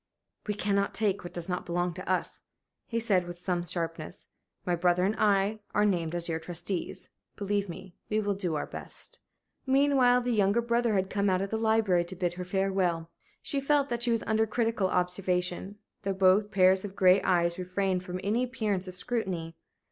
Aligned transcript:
"We 0.47 0.55
cannot 0.55 0.95
take 0.95 1.23
what 1.23 1.31
does 1.31 1.47
not 1.47 1.63
belong 1.67 1.93
to 1.93 2.09
us," 2.11 2.41
he 2.87 2.99
said, 2.99 3.27
with 3.27 3.37
some 3.37 3.63
sharpness. 3.63 4.25
"My 4.65 4.75
brother 4.75 5.05
and 5.05 5.15
I 5.19 5.59
are 5.75 5.85
named 5.85 6.15
as 6.15 6.27
your 6.27 6.39
trustees. 6.39 7.11
Believe 7.35 7.69
me, 7.69 7.93
we 8.09 8.19
will 8.19 8.33
do 8.33 8.55
our 8.55 8.65
best." 8.65 9.19
Meanwhile 9.67 10.21
the 10.21 10.33
younger 10.33 10.63
brother 10.63 10.95
had 10.95 11.11
come 11.11 11.29
out 11.29 11.43
of 11.43 11.51
the 11.51 11.55
library 11.59 12.05
to 12.05 12.15
bid 12.15 12.33
her 12.33 12.43
farewell. 12.43 13.11
She 13.43 13.61
felt 13.61 13.89
that 13.89 14.01
she 14.01 14.09
was 14.09 14.23
under 14.25 14.47
critical 14.47 14.87
observation, 14.87 15.77
though 16.01 16.13
both 16.13 16.49
pairs 16.49 16.83
of 16.83 16.95
gray 16.95 17.21
eyes 17.21 17.59
refrained 17.59 18.03
from 18.03 18.19
any 18.23 18.41
appearance 18.43 18.87
of 18.87 18.95
scrutiny. 18.95 19.55